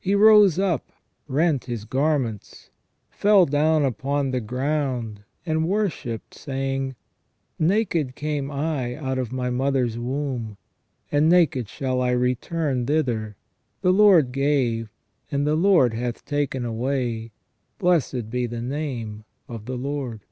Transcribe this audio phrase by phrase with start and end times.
[0.00, 0.90] He rose up,
[1.26, 2.70] rent his garments,
[3.10, 6.94] fell down upon the ground, and worshipped, saying:"
[7.58, 10.56] Naked came I out of my mother's womb,
[11.12, 13.36] and naked shall I return thither:
[13.82, 14.90] the Lord gave,
[15.30, 17.32] and the Lord hath taken away:
[17.78, 20.22] blessed be the name of the Lord".